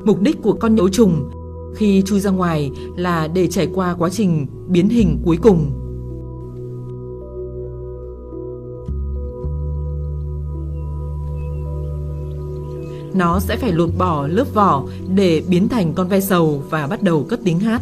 Mục 0.08 0.22
đích 0.22 0.42
của 0.42 0.54
con 0.54 0.76
nhấu 0.76 0.90
trùng, 0.90 1.30
khi 1.76 2.02
chui 2.06 2.20
ra 2.20 2.32
ngoài 2.32 2.72
là 2.96 3.28
để 3.28 3.48
trải 3.48 3.68
qua 3.74 3.96
quá 4.00 4.10
trình 4.10 4.48
biến 4.68 4.90
hình 4.90 5.22
cuối 5.26 5.38
cùng. 5.42 5.72
Nó 13.14 13.40
sẽ 13.40 13.58
phải 13.58 13.72
lột 13.72 13.90
bỏ 13.98 14.28
lớp 14.28 14.54
vỏ 14.54 14.84
để 15.16 15.44
biến 15.50 15.70
thành 15.70 15.94
con 15.94 16.08
ve 16.08 16.20
sầu 16.20 16.64
và 16.70 16.88
bắt 16.88 17.02
đầu 17.02 17.26
cất 17.30 17.40
tiếng 17.44 17.60
hát. 17.60 17.82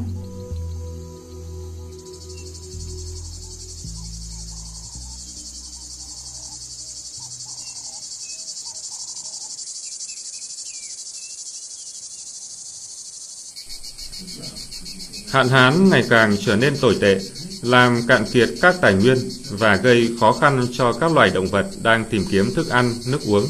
Hạn 15.36 15.50
hán 15.50 15.90
ngày 15.90 16.04
càng 16.10 16.38
trở 16.46 16.56
nên 16.56 16.78
tồi 16.78 16.98
tệ, 17.02 17.20
làm 17.62 18.02
cạn 18.08 18.26
kiệt 18.34 18.50
các 18.62 18.76
tài 18.82 18.94
nguyên 18.94 19.18
và 19.50 19.76
gây 19.76 20.10
khó 20.20 20.32
khăn 20.32 20.68
cho 20.72 20.94
các 20.94 21.12
loài 21.12 21.30
động 21.30 21.48
vật 21.48 21.66
đang 21.84 22.06
tìm 22.10 22.24
kiếm 22.32 22.54
thức 22.56 22.70
ăn, 22.70 22.94
nước 23.08 23.20
uống. 23.28 23.48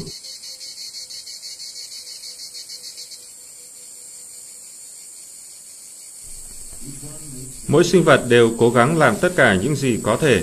Mỗi 7.68 7.84
sinh 7.84 8.04
vật 8.04 8.24
đều 8.28 8.50
cố 8.58 8.70
gắng 8.70 8.98
làm 8.98 9.16
tất 9.16 9.32
cả 9.36 9.54
những 9.54 9.76
gì 9.76 9.98
có 10.02 10.16
thể. 10.16 10.42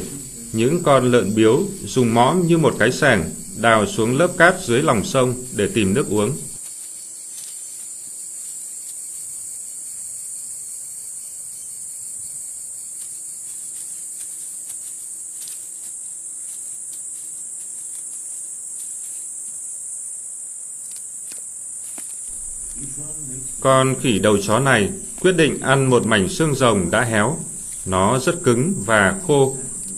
Những 0.54 0.84
con 0.84 1.12
lợn 1.12 1.36
biếu 1.36 1.64
dùng 1.86 2.14
mõm 2.14 2.48
như 2.48 2.58
một 2.58 2.76
cái 2.80 2.92
sẻng 2.92 3.24
đào 3.58 3.86
xuống 3.86 4.18
lớp 4.18 4.30
cát 4.38 4.56
dưới 4.66 4.82
lòng 4.82 5.06
sông 5.06 5.36
để 5.52 5.68
tìm 5.74 5.94
nước 5.94 6.10
uống. 6.10 6.32
Con 23.60 23.96
khỉ 24.02 24.20
đầu 24.20 24.38
chó 24.38 24.60
này 24.60 24.90
quyết 25.22 25.32
định 25.32 25.60
ăn 25.62 25.90
một 25.90 26.06
mảnh 26.06 26.30
xương 26.30 26.56
rồng 26.56 26.92
đã 26.92 27.02
héo. 27.02 27.38
Nó 27.86 28.20
rất 28.20 28.44
cứng 28.44 28.74
và 28.86 29.20
khô, 29.28 29.58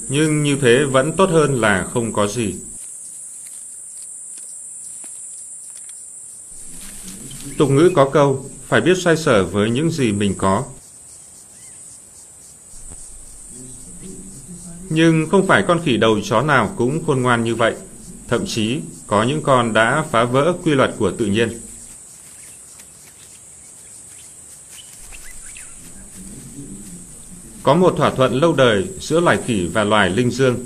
nhưng 0.10 0.44
như 0.44 0.58
thế 0.62 0.84
vẫn 0.84 1.16
tốt 1.16 1.30
hơn 1.30 1.62
là 1.62 1.88
không 1.94 2.14
có 2.14 2.28
gì. 2.28 2.56
Tục 7.58 7.70
ngữ 7.70 7.92
có 7.96 8.10
câu, 8.10 8.50
phải 8.68 8.82
biết 8.82 8.98
xoay 8.98 9.18
sở 9.18 9.46
với 9.46 9.70
những 9.70 9.92
gì 9.92 10.12
mình 10.12 10.36
có. 10.38 10.64
Nhưng 14.90 15.30
không 15.32 15.48
phải 15.48 15.64
con 15.68 15.82
khỉ 15.86 15.98
đầu 15.98 16.20
chó 16.24 16.42
nào 16.42 16.74
cũng 16.78 17.06
khôn 17.06 17.22
ngoan 17.22 17.44
như 17.44 17.56
vậy. 17.56 17.76
Thậm 18.28 18.46
chí, 18.46 18.80
có 19.08 19.24
những 19.24 19.42
con 19.42 19.74
đã 19.74 20.06
phá 20.12 20.24
vỡ 20.24 20.54
quy 20.64 20.72
luật 20.76 20.94
của 20.98 21.12
tự 21.12 21.26
nhiên. 21.26 21.60
Có 27.66 27.74
một 27.74 27.94
thỏa 27.98 28.12
thuận 28.12 28.34
lâu 28.34 28.54
đời 28.54 28.88
giữa 29.00 29.20
loài 29.20 29.40
khỉ 29.46 29.68
và 29.74 29.84
loài 29.84 30.10
linh 30.10 30.32
dương. 30.32 30.66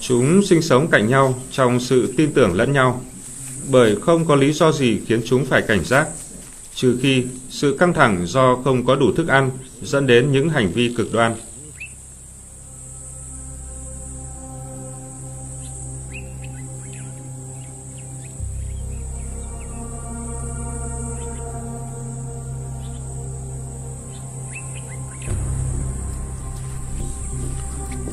Chúng 0.00 0.42
sinh 0.42 0.62
sống 0.62 0.88
cạnh 0.90 1.08
nhau 1.08 1.40
trong 1.52 1.80
sự 1.80 2.14
tin 2.16 2.32
tưởng 2.32 2.54
lẫn 2.54 2.72
nhau, 2.72 3.04
bởi 3.70 3.96
không 4.00 4.24
có 4.24 4.34
lý 4.34 4.52
do 4.52 4.72
gì 4.72 5.00
khiến 5.06 5.22
chúng 5.26 5.44
phải 5.44 5.62
cảnh 5.62 5.84
giác, 5.84 6.08
trừ 6.74 6.98
khi 7.02 7.24
sự 7.50 7.76
căng 7.78 7.94
thẳng 7.94 8.26
do 8.26 8.56
không 8.64 8.86
có 8.86 8.96
đủ 8.96 9.12
thức 9.12 9.28
ăn 9.28 9.50
dẫn 9.82 10.06
đến 10.06 10.32
những 10.32 10.48
hành 10.48 10.72
vi 10.72 10.94
cực 10.96 11.12
đoan. 11.12 11.34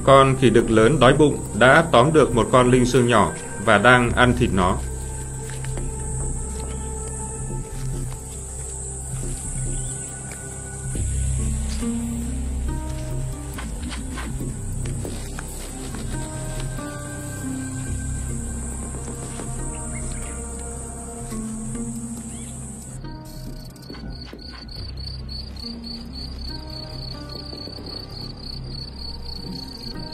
Con 0.10 0.36
khỉ 0.42 0.50
đực 0.50 0.72
lớn 0.72 1.00
đói 1.00 1.14
bụng 1.14 1.38
đã 1.60 1.86
tóm 1.92 2.14
được 2.14 2.36
một 2.36 2.48
con 2.52 2.72
linh 2.72 2.86
xương 2.86 3.08
nhỏ 3.08 3.32
và 3.66 3.78
đang 3.78 4.12
ăn 4.12 4.34
thịt 4.38 4.50
nó. 4.54 4.78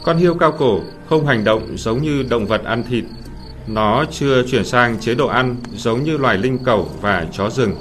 Con 0.06 0.18
hiêu 0.18 0.36
cao 0.36 0.52
cổ 0.52 0.80
không 1.10 1.26
hành 1.26 1.44
động 1.44 1.78
giống 1.78 2.02
như 2.02 2.24
động 2.30 2.46
vật 2.48 2.64
ăn 2.64 2.84
thịt. 2.90 3.04
Nó 3.68 4.06
chưa 4.12 4.44
chuyển 4.48 4.66
sang 4.66 5.00
chế 5.00 5.16
độ 5.16 5.28
ăn 5.28 5.56
giống 5.76 6.04
như 6.04 6.18
loài 6.18 6.38
linh 6.38 6.58
cẩu 6.58 6.90
và 7.02 7.26
chó 7.32 7.50
rừng. 7.50 7.76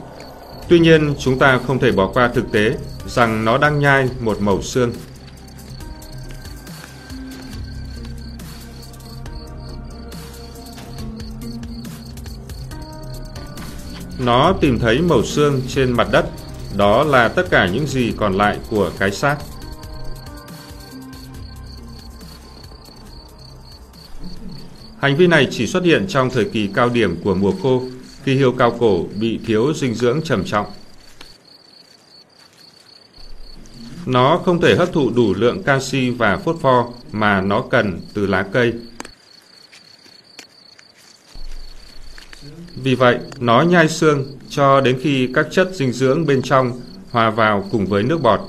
Tuy 0.69 0.79
nhiên, 0.79 1.15
chúng 1.19 1.39
ta 1.39 1.61
không 1.67 1.79
thể 1.79 1.93
bỏ 1.93 2.11
qua 2.15 2.29
thực 2.35 2.53
tế 2.53 2.77
rằng 3.07 3.45
nó 3.45 3.59
đang 3.59 3.79
nhai 3.79 4.09
một 4.21 4.41
mẩu 4.41 4.63
xương. 4.63 4.93
Nó 14.19 14.55
tìm 14.61 14.79
thấy 14.79 15.01
mẩu 15.01 15.23
xương 15.23 15.63
trên 15.69 15.93
mặt 15.93 16.09
đất, 16.13 16.27
đó 16.77 17.05
là 17.05 17.29
tất 17.29 17.51
cả 17.51 17.69
những 17.73 17.87
gì 17.87 18.13
còn 18.17 18.35
lại 18.35 18.59
của 18.71 18.91
cái 18.99 19.11
xác. 19.11 19.37
Hành 25.05 25.17
vi 25.17 25.27
này 25.27 25.49
chỉ 25.51 25.67
xuất 25.67 25.85
hiện 25.85 26.07
trong 26.09 26.31
thời 26.31 26.45
kỳ 26.45 26.69
cao 26.75 26.89
điểm 26.89 27.17
của 27.25 27.35
mùa 27.35 27.53
khô, 27.63 27.83
khi 28.25 28.35
hiêu 28.35 28.53
cao 28.53 28.77
cổ 28.79 29.07
bị 29.21 29.41
thiếu 29.47 29.73
dinh 29.75 29.95
dưỡng 29.95 30.23
trầm 30.23 30.45
trọng. 30.45 30.67
Nó 34.07 34.41
không 34.45 34.61
thể 34.61 34.77
hấp 34.77 34.93
thụ 34.93 35.11
đủ 35.11 35.35
lượng 35.35 35.63
canxi 35.63 36.11
và 36.11 36.37
phốt 36.37 36.57
pho 36.61 36.89
mà 37.13 37.41
nó 37.41 37.65
cần 37.71 38.01
từ 38.15 38.27
lá 38.27 38.43
cây. 38.53 38.73
Vì 42.77 42.95
vậy, 42.95 43.19
nó 43.39 43.63
nhai 43.63 43.89
xương 43.89 44.39
cho 44.49 44.81
đến 44.81 44.99
khi 45.03 45.29
các 45.35 45.47
chất 45.51 45.71
dinh 45.75 45.93
dưỡng 45.93 46.27
bên 46.27 46.43
trong 46.43 46.81
hòa 47.11 47.31
vào 47.31 47.69
cùng 47.73 47.87
với 47.87 48.03
nước 48.03 48.23
bọt. 48.23 48.41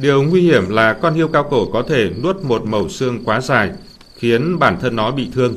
Điều 0.00 0.22
nguy 0.22 0.42
hiểm 0.42 0.68
là 0.68 0.92
con 0.92 1.14
hiêu 1.14 1.28
cao 1.28 1.44
cổ 1.50 1.66
có 1.72 1.82
thể 1.82 2.10
nuốt 2.22 2.36
một 2.36 2.64
mẩu 2.64 2.88
xương 2.88 3.24
quá 3.24 3.40
dài, 3.40 3.70
khiến 4.16 4.58
bản 4.58 4.78
thân 4.80 4.96
nó 4.96 5.10
bị 5.10 5.28
thương. 5.34 5.54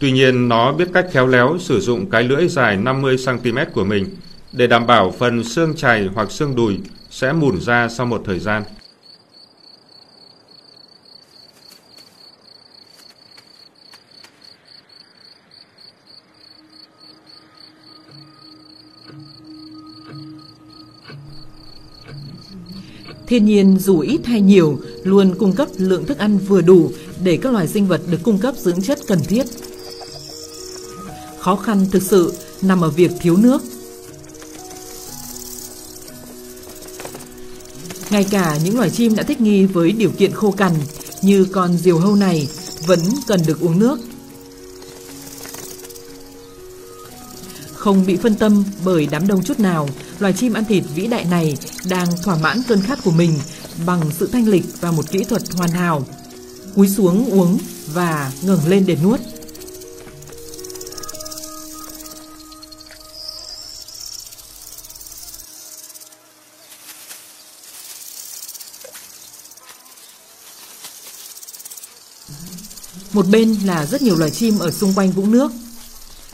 Tuy 0.00 0.12
nhiên 0.12 0.48
nó 0.48 0.72
biết 0.72 0.88
cách 0.94 1.06
khéo 1.12 1.26
léo 1.26 1.56
sử 1.60 1.80
dụng 1.80 2.10
cái 2.10 2.22
lưỡi 2.22 2.48
dài 2.48 2.76
50cm 2.76 3.66
của 3.72 3.84
mình 3.84 4.06
để 4.52 4.66
đảm 4.66 4.86
bảo 4.86 5.14
phần 5.18 5.44
xương 5.44 5.74
chày 5.74 6.08
hoặc 6.14 6.30
xương 6.30 6.56
đùi 6.56 6.78
sẽ 7.10 7.32
mùn 7.32 7.60
ra 7.60 7.88
sau 7.88 8.06
một 8.06 8.22
thời 8.24 8.38
gian. 8.38 8.62
Thiên 23.26 23.44
nhiên 23.44 23.78
dù 23.78 24.00
ít 24.00 24.26
hay 24.26 24.40
nhiều, 24.40 24.78
luôn 25.02 25.34
cung 25.38 25.52
cấp 25.52 25.68
lượng 25.76 26.06
thức 26.06 26.18
ăn 26.18 26.38
vừa 26.38 26.60
đủ 26.60 26.90
để 27.24 27.36
các 27.36 27.52
loài 27.52 27.68
sinh 27.68 27.86
vật 27.86 28.00
được 28.10 28.18
cung 28.22 28.38
cấp 28.38 28.54
dưỡng 28.56 28.82
chất 28.82 28.98
cần 29.06 29.18
thiết. 29.28 29.46
Khó 31.38 31.56
khăn 31.56 31.86
thực 31.90 32.02
sự 32.02 32.32
nằm 32.62 32.80
ở 32.80 32.90
việc 32.90 33.10
thiếu 33.20 33.36
nước. 33.36 33.62
Ngay 38.10 38.26
cả 38.30 38.58
những 38.64 38.76
loài 38.76 38.90
chim 38.90 39.14
đã 39.14 39.22
thích 39.22 39.40
nghi 39.40 39.66
với 39.66 39.92
điều 39.92 40.10
kiện 40.10 40.32
khô 40.32 40.50
cằn 40.50 40.72
như 41.22 41.44
con 41.44 41.76
diều 41.76 41.98
hâu 41.98 42.14
này 42.14 42.48
vẫn 42.86 43.00
cần 43.26 43.40
được 43.46 43.60
uống 43.60 43.78
nước. 43.78 43.98
Không 47.86 48.06
bị 48.06 48.16
phân 48.16 48.34
tâm 48.34 48.64
bởi 48.84 49.08
đám 49.10 49.26
đông 49.26 49.44
chút 49.44 49.60
nào, 49.60 49.88
loài 50.18 50.32
chim 50.32 50.52
ăn 50.52 50.64
thịt 50.64 50.84
vĩ 50.94 51.06
đại 51.06 51.24
này 51.24 51.56
đang 51.88 52.08
thỏa 52.22 52.36
mãn 52.36 52.62
cơn 52.68 52.82
khát 52.82 52.98
của 53.04 53.10
mình 53.10 53.38
bằng 53.86 54.10
sự 54.18 54.28
thanh 54.32 54.48
lịch 54.48 54.64
và 54.80 54.90
một 54.90 55.10
kỹ 55.10 55.24
thuật 55.24 55.42
hoàn 55.52 55.70
hảo. 55.70 56.06
Cúi 56.74 56.88
xuống 56.88 57.30
uống 57.30 57.58
và 57.92 58.32
ngẩng 58.42 58.68
lên 58.68 58.86
để 58.86 58.96
nuốt. 59.02 59.20
Một 73.12 73.26
bên 73.28 73.56
là 73.64 73.86
rất 73.86 74.02
nhiều 74.02 74.16
loài 74.16 74.30
chim 74.30 74.58
ở 74.58 74.70
xung 74.70 74.94
quanh 74.94 75.10
vũng 75.10 75.30
nước. 75.30 75.52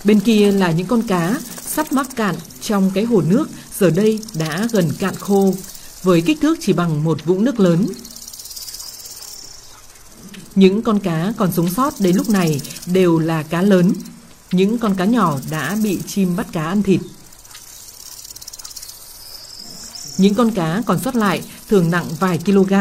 Bên 0.05 0.21
kia 0.21 0.53
là 0.53 0.71
những 0.71 0.87
con 0.87 1.03
cá 1.03 1.41
sắp 1.67 1.93
mắc 1.93 2.07
cạn 2.17 2.37
trong 2.61 2.91
cái 2.95 3.05
hồ 3.05 3.21
nước, 3.21 3.49
giờ 3.79 3.91
đây 3.91 4.21
đã 4.35 4.69
gần 4.73 4.91
cạn 4.99 5.15
khô, 5.15 5.55
với 6.03 6.21
kích 6.21 6.41
thước 6.41 6.59
chỉ 6.61 6.73
bằng 6.73 7.05
một 7.05 7.25
vũng 7.25 7.45
nước 7.45 7.61
lớn. 7.61 7.87
Những 10.55 10.83
con 10.83 11.01
cá 11.01 11.33
còn 11.37 11.53
sống 11.53 11.71
sót 11.71 11.95
đến 12.01 12.17
lúc 12.17 12.29
này 12.29 12.61
đều 12.87 13.19
là 13.19 13.43
cá 13.43 13.63
lớn. 13.63 13.93
Những 14.53 14.79
con 14.79 14.95
cá 14.95 15.05
nhỏ 15.05 15.39
đã 15.51 15.77
bị 15.83 15.99
chim 16.07 16.37
bắt 16.37 16.47
cá 16.53 16.65
ăn 16.65 16.83
thịt. 16.83 17.01
Những 20.19 20.35
con 20.35 20.51
cá 20.51 20.83
còn 20.87 21.01
sót 21.01 21.17
lại 21.17 21.43
thường 21.69 21.91
nặng 21.91 22.07
vài 22.21 22.39
kg. 22.47 22.73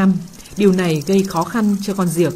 Điều 0.57 0.71
này 0.71 1.03
gây 1.07 1.23
khó 1.23 1.43
khăn 1.43 1.75
cho 1.85 1.93
con 1.93 2.09
diệc. 2.09 2.33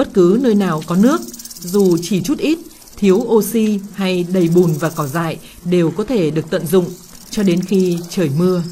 Bất 0.00 0.08
cứ 0.14 0.38
nơi 0.42 0.54
nào 0.54 0.82
có 0.86 0.96
nước, 0.96 1.20
dù 1.60 1.96
chỉ 2.02 2.22
chút 2.22 2.38
ít, 2.38 2.58
thiếu 2.96 3.16
oxy 3.16 3.80
hay 3.94 4.26
đầy 4.32 4.48
bùn 4.54 4.72
và 4.80 4.90
cỏ 4.90 5.06
dại 5.06 5.38
đều 5.64 5.90
có 5.90 6.04
thể 6.04 6.30
được 6.30 6.50
tận 6.50 6.66
dụng 6.66 6.84
cho 7.30 7.42
đến 7.42 7.60
khi 7.62 7.98
trời 8.10 8.30
mưa. 8.38 8.62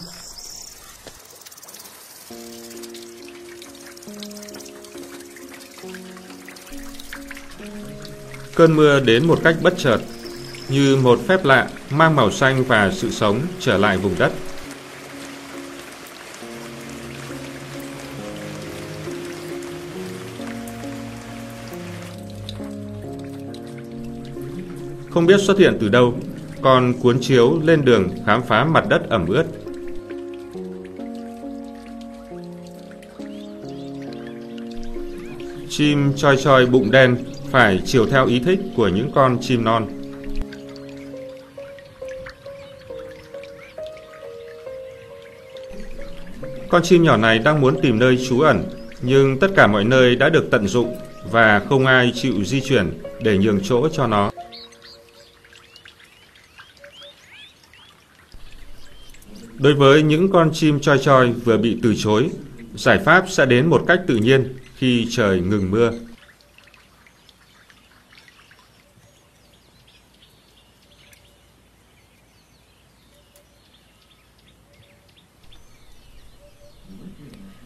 Cơn 8.55 8.77
mưa 8.77 9.01
đến 9.01 9.27
một 9.27 9.41
cách 9.45 9.57
bất 9.63 9.75
chợt, 9.79 9.99
như 10.69 10.97
một 10.97 11.21
phép 11.29 11.45
lạ 11.45 11.69
mang 11.91 12.17
màu 12.17 12.31
xanh 12.31 12.65
và 12.65 12.93
sự 12.97 13.11
sống 13.11 13.41
trở 13.61 13.79
lại 13.79 13.99
vùng 13.99 14.15
đất. 14.19 14.33
Không 25.19 25.27
biết 25.27 25.41
xuất 25.41 25.59
hiện 25.59 25.77
từ 25.81 25.89
đâu, 25.89 26.15
còn 26.63 26.95
cuốn 27.03 27.21
chiếu 27.21 27.61
lên 27.65 27.85
đường 27.85 28.09
khám 28.27 28.43
phá 28.43 28.65
mặt 28.65 28.85
đất 28.89 29.09
ẩm 29.09 29.27
ướt. 29.27 29.45
Chim 35.69 36.13
choi 36.17 36.37
choi 36.37 36.67
bụng 36.67 36.91
đen 36.91 37.17
phải 37.51 37.83
chiều 37.85 38.07
theo 38.07 38.27
ý 38.27 38.41
thích 38.41 38.61
của 38.77 38.89
những 38.89 39.11
con 39.15 39.39
chim 39.41 39.65
non. 39.65 39.87
Con 46.69 46.83
chim 46.83 47.03
nhỏ 47.03 47.17
này 47.17 47.39
đang 47.39 47.61
muốn 47.61 47.81
tìm 47.83 47.99
nơi 47.99 48.19
trú 48.29 48.41
ẩn, 48.41 48.65
nhưng 49.03 49.39
tất 49.39 49.49
cả 49.57 49.67
mọi 49.67 49.85
nơi 49.85 50.17
đã 50.17 50.29
được 50.29 50.51
tận 50.51 50.69
dụng 50.69 50.97
và 51.31 51.63
không 51.69 51.87
ai 51.87 52.13
chịu 52.15 52.45
di 52.45 52.61
chuyển 52.61 52.87
để 53.23 53.39
nhường 53.39 53.61
chỗ 53.63 53.89
cho 53.89 54.07
nó. 54.07 54.31
Đối 59.59 59.75
với 59.75 60.03
những 60.03 60.31
con 60.31 60.51
chim 60.53 60.81
choi 60.81 60.99
choi 60.99 61.33
vừa 61.33 61.57
bị 61.57 61.79
từ 61.83 61.95
chối, 61.99 62.31
giải 62.75 62.99
pháp 62.99 63.25
sẽ 63.29 63.47
đến 63.47 63.67
một 63.67 63.85
cách 63.87 64.01
tự 64.07 64.17
nhiên 64.17 64.55
khi 64.77 65.07
trời 65.11 65.41
ngừng 65.41 65.71
mưa. 65.71 65.93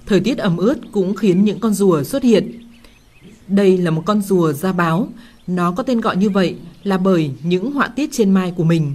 Thời 0.07 0.21
tiết 0.21 0.39
ẩm 0.39 0.57
ướt 0.57 0.77
cũng 0.93 1.15
khiến 1.15 1.45
những 1.45 1.61
con 1.61 1.75
rùa 1.75 2.03
xuất 2.03 2.23
hiện. 2.23 2.69
Đây 3.49 3.79
là 3.79 3.91
một 3.91 4.03
con 4.07 4.23
rùa 4.23 4.53
da 4.53 4.73
báo, 4.73 5.13
nó 5.47 5.73
có 5.73 5.83
tên 5.83 6.01
gọi 6.01 6.17
như 6.17 6.31
vậy 6.31 6.57
là 6.83 6.99
bởi 6.99 7.31
những 7.43 7.73
họa 7.73 7.89
tiết 7.89 8.09
trên 8.13 8.31
mai 8.31 8.53
của 8.57 8.65
mình. 8.65 8.95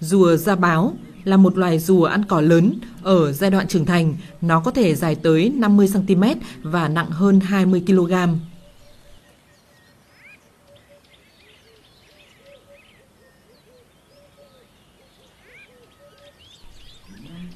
Rùa 0.00 0.36
da 0.36 0.56
báo 0.56 0.96
là 1.24 1.36
một 1.36 1.58
loài 1.58 1.78
rùa 1.78 2.04
ăn 2.04 2.24
cỏ 2.24 2.40
lớn. 2.40 2.80
Ở 3.02 3.32
giai 3.32 3.50
đoạn 3.50 3.68
trưởng 3.68 3.84
thành, 3.84 4.14
nó 4.40 4.60
có 4.60 4.70
thể 4.70 4.94
dài 4.94 5.14
tới 5.14 5.52
50cm 5.58 6.34
và 6.62 6.88
nặng 6.88 7.10
hơn 7.10 7.38
20kg. 7.38 8.36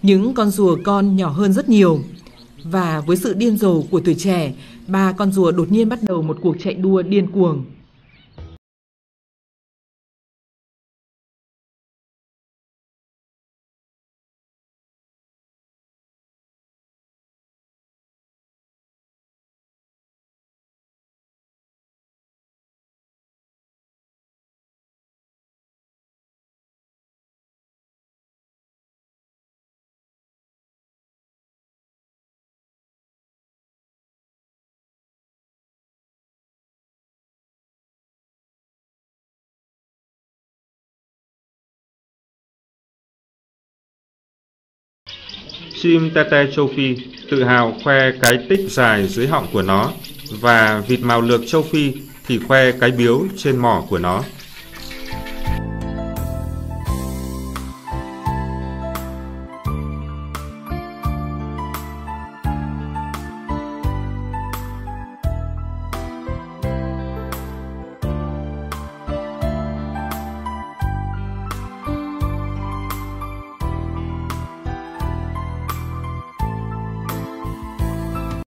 Những 0.03 0.35
con 0.35 0.51
rùa 0.51 0.77
con 0.85 1.17
nhỏ 1.17 1.29
hơn 1.29 1.53
rất 1.53 1.69
nhiều. 1.69 2.01
Và 2.65 3.01
với 3.01 3.17
sự 3.17 3.35
điên 3.35 3.57
rồ 3.57 3.83
của 3.83 4.01
tuổi 4.01 4.15
trẻ, 4.15 4.53
ba 4.87 5.13
con 5.13 5.33
rùa 5.33 5.53
đột 5.53 5.73
nhiên 5.73 5.89
bắt 5.89 5.99
đầu 6.03 6.23
một 6.23 6.39
cuộc 6.43 6.57
chạy 6.61 6.75
đua 6.75 7.03
điên 7.03 7.33
cuồng. 7.33 7.65
Chim 45.83 46.11
tete 46.15 46.47
châu 46.57 46.71
Phi 46.77 46.97
tự 47.31 47.45
hào 47.45 47.75
khoe 47.85 48.11
cái 48.23 48.39
tích 48.49 48.61
dài 48.69 49.09
dưới 49.09 49.27
họng 49.27 49.47
của 49.53 49.63
nó 49.63 49.93
và 50.31 50.83
vịt 50.89 51.01
màu 51.01 51.21
lược 51.21 51.41
châu 51.47 51.63
Phi 51.63 51.93
thì 52.27 52.39
khoe 52.39 52.73
cái 52.73 52.91
biếu 52.91 53.23
trên 53.37 53.57
mỏ 53.57 53.85
của 53.89 53.99
nó. 53.99 54.23